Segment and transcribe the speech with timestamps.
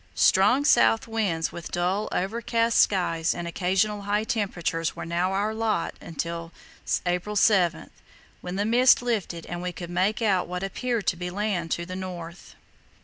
[0.15, 5.93] Strong south winds with dull, overcast skies and occasional high temperatures were now our lot
[6.17, 6.51] till
[7.05, 7.91] April 7,
[8.41, 11.85] when the mist lifted and we could make out what appeared to be land to
[11.85, 12.55] the north.